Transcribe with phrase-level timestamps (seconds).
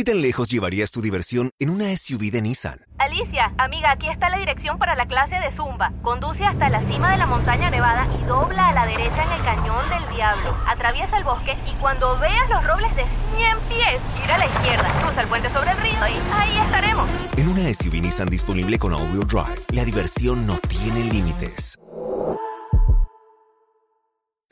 [0.00, 2.78] ¿Qué tan lejos llevarías tu diversión en una SUV de Nissan?
[2.96, 5.92] Alicia, amiga, aquí está la dirección para la clase de Zumba.
[6.00, 9.44] Conduce hasta la cima de la montaña nevada y dobla a la derecha en el
[9.44, 10.56] cañón del diablo.
[10.66, 13.04] Atraviesa el bosque y cuando veas los robles de
[13.36, 17.06] 100 pies, gira a la izquierda, cruza el puente sobre el río y ahí estaremos.
[17.36, 21.79] En una SUV Nissan disponible con all-wheel drive, la diversión no tiene límites.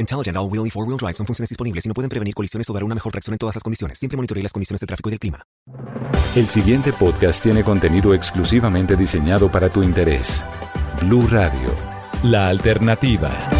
[0.00, 2.84] Intelligent All-Wheel y 4-Wheel Drive son funciones disponibles y no pueden prevenir colisiones o dar
[2.84, 3.98] una mejor tracción en todas las condiciones.
[3.98, 5.42] Siempre monitoree las condiciones de tráfico y del clima.
[6.36, 10.44] El siguiente podcast tiene contenido exclusivamente diseñado para tu interés.
[11.00, 11.74] Blue Radio,
[12.22, 13.57] la alternativa.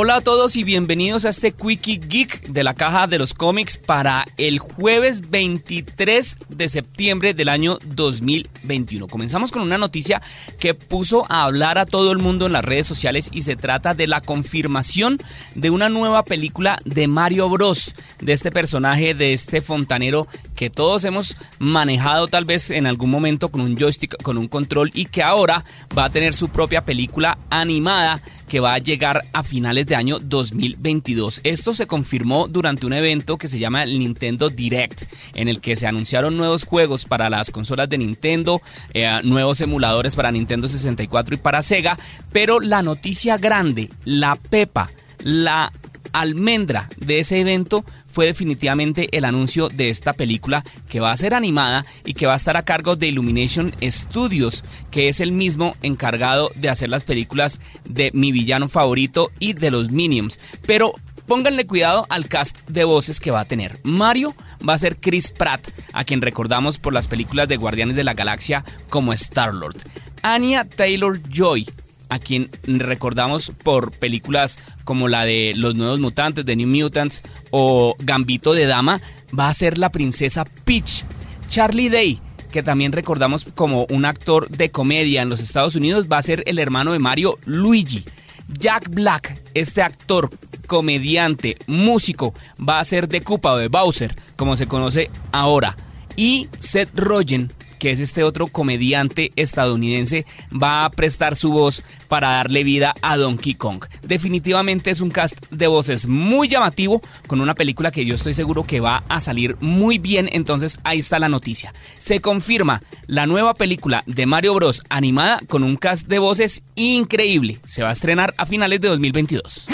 [0.00, 3.78] Hola a todos y bienvenidos a este Quickie Geek de la caja de los cómics
[3.78, 9.08] para el jueves 23 de septiembre del año 2021.
[9.08, 10.22] Comenzamos con una noticia
[10.60, 13.92] que puso a hablar a todo el mundo en las redes sociales y se trata
[13.92, 15.18] de la confirmación
[15.56, 21.04] de una nueva película de Mario Bros, de este personaje, de este fontanero que todos
[21.06, 25.24] hemos manejado tal vez en algún momento con un joystick, con un control y que
[25.24, 25.64] ahora
[25.96, 30.18] va a tener su propia película animada que va a llegar a finales de año
[30.18, 31.40] 2022.
[31.44, 35.02] Esto se confirmó durante un evento que se llama el Nintendo Direct,
[35.34, 38.60] en el que se anunciaron nuevos juegos para las consolas de Nintendo,
[38.94, 41.98] eh, nuevos emuladores para Nintendo 64 y para Sega,
[42.32, 44.88] pero la noticia grande, la pepa,
[45.22, 45.72] la
[46.12, 51.34] almendra de ese evento fue definitivamente el anuncio de esta película que va a ser
[51.34, 55.76] animada y que va a estar a cargo de Illumination Studios, que es el mismo
[55.82, 60.40] encargado de hacer las películas de Mi villano favorito y de los Minions.
[60.66, 60.94] Pero
[61.26, 63.78] pónganle cuidado al cast de voces que va a tener.
[63.84, 64.34] Mario
[64.66, 68.14] va a ser Chris Pratt, a quien recordamos por las películas de Guardianes de la
[68.14, 69.76] Galaxia como Star-Lord.
[70.22, 71.66] Anya Taylor Joy
[72.08, 77.96] a quien recordamos por películas como la de Los Nuevos Mutantes, de New Mutants o
[78.00, 79.00] Gambito de Dama,
[79.38, 81.04] va a ser la princesa Peach.
[81.48, 82.20] Charlie Day,
[82.50, 86.42] que también recordamos como un actor de comedia en los Estados Unidos, va a ser
[86.46, 88.04] el hermano de Mario Luigi.
[88.48, 90.30] Jack Black, este actor,
[90.66, 92.34] comediante, músico,
[92.66, 95.76] va a ser de Koopa o de Bowser, como se conoce ahora.
[96.16, 102.28] Y Seth Rogen que es este otro comediante estadounidense, va a prestar su voz para
[102.28, 103.84] darle vida a Donkey Kong.
[104.02, 108.64] Definitivamente es un cast de voces muy llamativo, con una película que yo estoy seguro
[108.64, 111.72] que va a salir muy bien, entonces ahí está la noticia.
[111.98, 117.58] Se confirma la nueva película de Mario Bros animada con un cast de voces increíble.
[117.66, 119.68] Se va a estrenar a finales de 2022.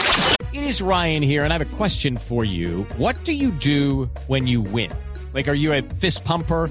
[0.53, 2.87] It is Ryan here and I have a question for you.
[2.97, 4.91] What do you do when you win?
[5.33, 6.71] Like are you a fist pumper?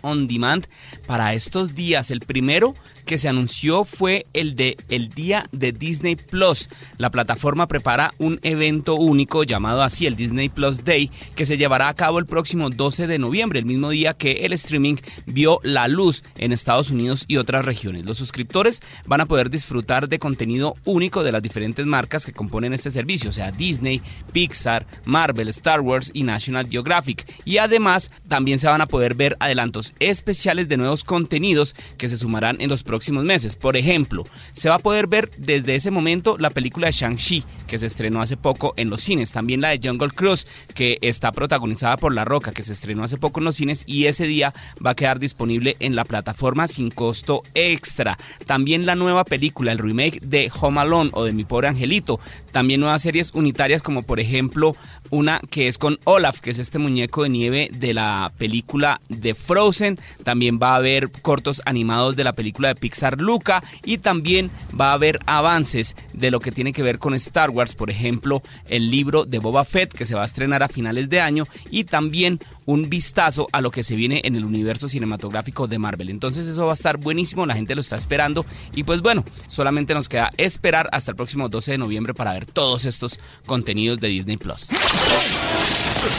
[0.01, 0.65] on demand
[1.05, 2.11] para estos días.
[2.11, 2.75] El primero
[3.11, 6.69] que se anunció fue el de el día de Disney Plus.
[6.97, 11.89] La plataforma prepara un evento único llamado así el Disney Plus Day que se llevará
[11.89, 14.95] a cabo el próximo 12 de noviembre, el mismo día que el streaming
[15.25, 18.05] vio la luz en Estados Unidos y otras regiones.
[18.05, 22.71] Los suscriptores van a poder disfrutar de contenido único de las diferentes marcas que componen
[22.71, 24.01] este servicio, o sea, Disney,
[24.31, 27.25] Pixar, Marvel, Star Wars y National Geographic.
[27.43, 32.15] Y además también se van a poder ver adelantos especiales de nuevos contenidos que se
[32.15, 33.55] sumarán en los próximos meses.
[33.55, 37.77] Por ejemplo, se va a poder ver desde ese momento la película de Shang-Chi, que
[37.77, 39.31] se estrenó hace poco en los cines.
[39.31, 43.17] También la de Jungle Cruise, que está protagonizada por La Roca, que se estrenó hace
[43.17, 44.53] poco en los cines y ese día
[44.85, 48.17] va a quedar disponible en la plataforma sin costo extra.
[48.45, 52.19] También la nueva película, el remake de Home Alone o de Mi Pobre Angelito.
[52.51, 54.75] También nuevas series unitarias como por ejemplo
[55.09, 59.33] una que es con Olaf, que es este muñeco de nieve de la película de
[59.33, 59.99] Frozen.
[60.23, 62.90] También va a haber cortos animados de la película de Pixar
[63.21, 64.49] Luca y también
[64.79, 68.41] va a haber avances de lo que tiene que ver con Star Wars, por ejemplo,
[68.67, 71.85] el libro de Boba Fett que se va a estrenar a finales de año y
[71.85, 76.09] también un vistazo a lo que se viene en el universo cinematográfico de Marvel.
[76.09, 79.93] Entonces eso va a estar buenísimo, la gente lo está esperando y pues bueno, solamente
[79.93, 84.07] nos queda esperar hasta el próximo 12 de noviembre para ver todos estos contenidos de
[84.09, 84.67] Disney Plus.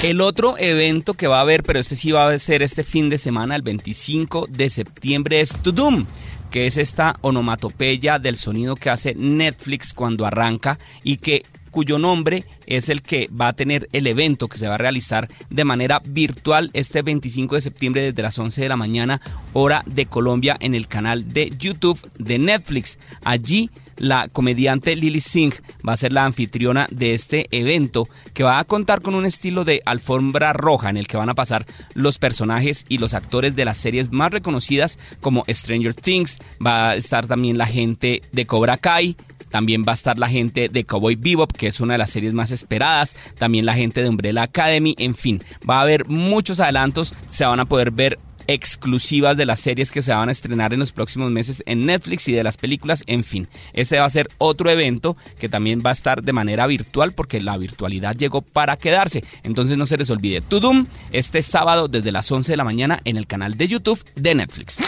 [0.02, 3.08] El otro evento que va a haber, pero este sí va a ser este fin
[3.08, 6.06] de semana, el 25 de septiembre, es Tudum.
[6.50, 12.44] que es esta onomatopeya del sonido que hace Netflix cuando arranca y que cuyo nombre
[12.66, 16.00] es el que va a tener el evento que se va a realizar de manera
[16.04, 19.20] virtual este 25 de septiembre desde las 11 de la mañana
[19.52, 23.00] hora de Colombia en el canal de YouTube de Netflix.
[23.24, 25.54] Allí la comediante Lily Singh
[25.86, 29.64] va a ser la anfitriona de este evento que va a contar con un estilo
[29.64, 33.64] de alfombra roja en el que van a pasar los personajes y los actores de
[33.64, 38.76] las series más reconocidas como Stranger Things, va a estar también la gente de Cobra
[38.76, 39.16] Kai,
[39.52, 42.34] también va a estar la gente de Cowboy Bebop, que es una de las series
[42.34, 43.14] más esperadas.
[43.38, 44.96] También la gente de Umbrella Academy.
[44.98, 47.14] En fin, va a haber muchos adelantos.
[47.28, 50.80] Se van a poder ver exclusivas de las series que se van a estrenar en
[50.80, 53.46] los próximos meses en Netflix y de las películas, en fin.
[53.72, 57.40] Este va a ser otro evento que también va a estar de manera virtual porque
[57.40, 59.22] la virtualidad llegó para quedarse.
[59.42, 63.16] Entonces no se les olvide Tudum este sábado desde las 11 de la mañana en
[63.16, 64.78] el canal de YouTube de Netflix.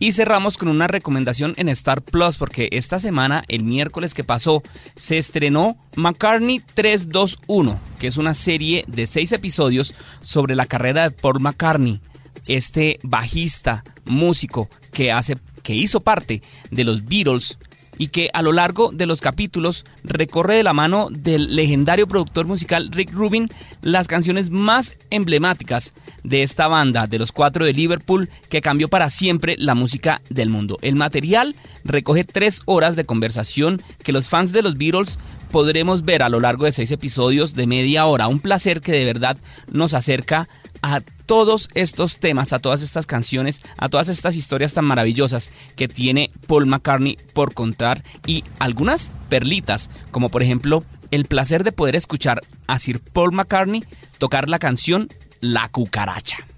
[0.00, 4.62] Y cerramos con una recomendación en Star Plus porque esta semana, el miércoles que pasó,
[4.96, 11.10] se estrenó McCartney 321, que es una serie de seis episodios sobre la carrera de
[11.10, 12.00] Paul McCartney,
[12.46, 17.58] este bajista, músico que hace que hizo parte de los Beatles
[17.98, 22.46] y que a lo largo de los capítulos recorre de la mano del legendario productor
[22.46, 23.48] musical Rick Rubin
[23.82, 25.92] las canciones más emblemáticas
[26.22, 30.48] de esta banda de los cuatro de Liverpool que cambió para siempre la música del
[30.48, 30.78] mundo.
[30.82, 31.54] El material
[31.84, 35.18] recoge tres horas de conversación que los fans de los Beatles
[35.54, 38.26] podremos ver a lo largo de seis episodios de media hora.
[38.26, 39.36] Un placer que de verdad
[39.70, 40.48] nos acerca
[40.82, 45.86] a todos estos temas, a todas estas canciones, a todas estas historias tan maravillosas que
[45.86, 51.94] tiene Paul McCartney por contar y algunas perlitas, como por ejemplo el placer de poder
[51.94, 53.84] escuchar a Sir Paul McCartney
[54.18, 55.08] tocar la canción
[55.40, 56.48] La cucaracha.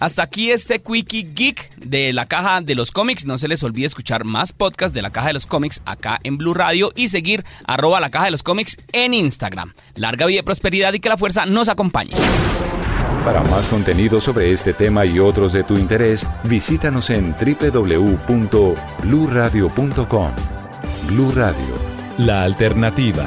[0.00, 3.26] Hasta aquí este Quickie Geek de la caja de los cómics.
[3.26, 6.38] No se les olvide escuchar más podcasts de la caja de los cómics acá en
[6.38, 9.74] Blue Radio y seguir arroba la caja de los cómics en Instagram.
[9.94, 12.14] Larga vida prosperidad y que la fuerza nos acompañe.
[13.24, 20.30] Para más contenido sobre este tema y otros de tu interés, visítanos en www.bluradio.com.
[21.06, 21.74] Blu Radio,
[22.16, 23.26] la alternativa.